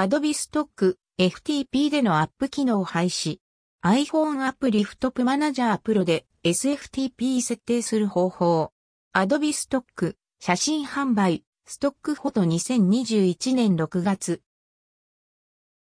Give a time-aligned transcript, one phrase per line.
[0.00, 3.40] Adobe Stock FTP でのアップ機能廃止。
[3.84, 8.70] iPhone アプリフトップマナジャープロで SFTP 設定する方法。
[9.12, 14.40] Adobe Stock 写真販売ストックフォト2021年6月。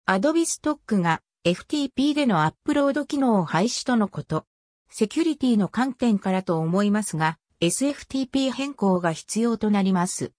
[0.07, 4.47] Adobe Stock が FTP でのアップロード機能廃止とのこと。
[4.91, 10.31] セキュリティの観点からと思いますが、SFTP 変更が必要となります。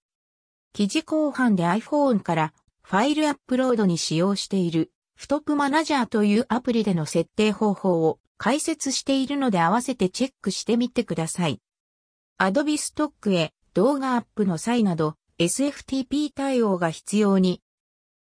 [0.72, 2.54] 記事後半で iPhone から
[2.90, 11.60] ファイルアップロードに使用しているフトップマナジャーというアプリでの設定方法を解説しているので合わせてチェックしてみてください。
[12.40, 17.62] Adobe Stock へ動画アップの際など SFTP 対応が必要に。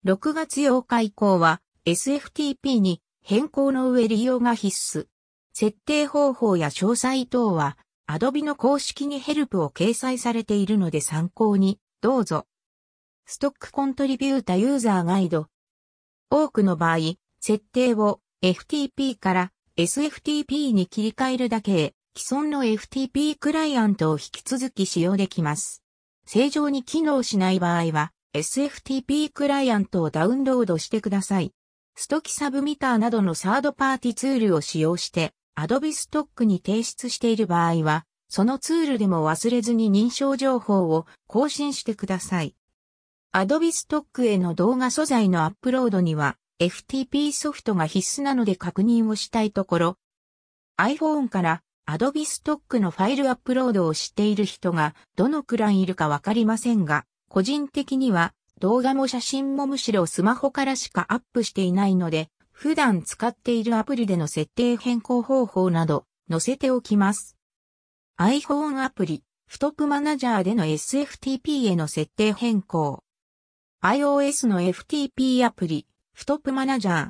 [0.06, 5.08] 6月8日以降は SFTP に変更の上利用が必須。
[5.52, 7.78] 設定方法や詳細等は
[8.08, 12.46] Adobe の公式にヘルプを掲載されているので参考にどうぞ。
[13.28, 15.48] ストックコントリビュータユーザーガイド。
[16.30, 16.98] 多くの場合、
[17.42, 25.82] 設定を FTP から SFTP に切り替えるだけへ、既存の FTP クライアントを引き続き使用できます。
[26.28, 31.52] 正常に機能しない場合は、SFTP クライアントをダウンロードしてください。
[31.96, 42.56] ストキサブミターなどのサードパーティツールを使用して、Adobe Stock に提出している場合は、そのツールでも忘れずに認証情報を更新してください。
[43.38, 49.98] Adobe Stock への動画素材のアップロードには FTP ソフトが必須なので確認をしたいところ、
[50.78, 67.36] iPhone から Adobe Stock のファイルアップロードをしている人がどのくらいいるかわかりませんが、個人的には動画も写真もむしろスマホからしかアップしていないので、普段使っているアプリでの設定変更方法など載せておきます。
[68.18, 73.02] iPhone アプリ、フトップマナジャーでの SFTP への設定変更。
[73.88, 77.10] iOS の FTP アプリ、フトップマナジャ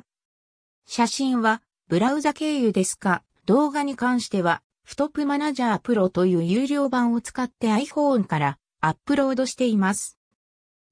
[0.84, 3.22] 写真は、ブラウザ経由ですか？
[3.46, 10.18] 動画に関しては、フトップマナジャープロという有料版を使って iPhone からアップロードしています。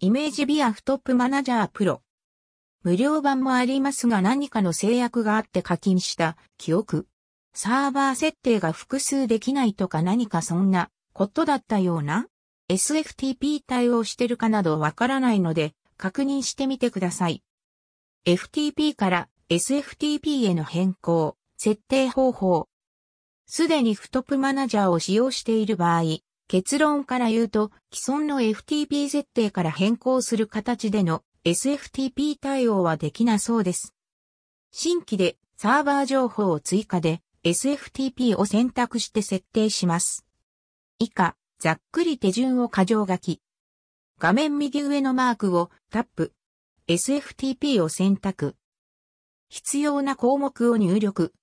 [0.00, 2.00] イメージビアフトップマナジャープロ。
[2.82, 7.08] 無料版もありますが何かの制約があって課金した記憶。
[7.52, 12.26] サーバー設定が複数できないとか何かそんなことだったような
[12.70, 17.42] ？SFTP 対応してるかなどわからないので確認してみてください。
[18.26, 22.68] FTP から SFTP への変更、設定方法。
[23.46, 26.02] すでにフトップマナジャーを使用している場合、
[26.48, 33.94] 結論から言うと既存の FTP 設定から変更する形での SFTP 対応はできなそうです。
[34.70, 40.26] 新規でサーバー情報を追加で SFTP を選択して設定します。
[40.98, 43.40] 以下、ざっくり手順を箇条書き。
[44.20, 46.32] 画面右上のマークをタップ。
[46.86, 48.54] SFTP を選択。
[49.48, 51.34] 必要な項目を入力。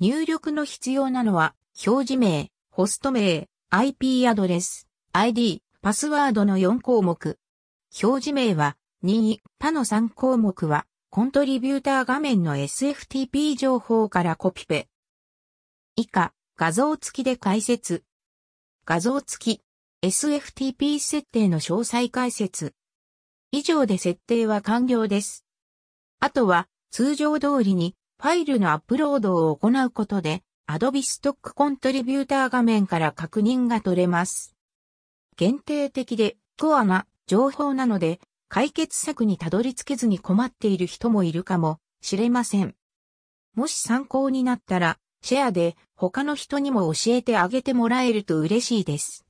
[0.00, 1.54] 入力の必要なのは、
[1.86, 7.38] 表示名、ホスト名、IP アドレス、ID、パスワードの4項目。
[8.02, 14.88] 表示名は2、他の3項目は、コントリビューター画面の SFTP 情報からコピペ。
[15.96, 18.04] 以下、画像付きで解説。
[18.86, 19.62] 画像付き
[20.04, 22.74] SFTP 設定の詳細解説。
[23.52, 25.46] 以上で設定は完了です。
[26.20, 34.54] あとは通常通りにファイルのアップロードを行うことで Adobe Stock Contributor 画面から確認が取れます。
[35.38, 42.74] 限定的でコアな情報なので解決策にたどり着けずに困っている人もいるかもしれません。
[43.54, 49.23] もし参考になったらシェアで他の人にも教えてあげてもらえると嬉しいです。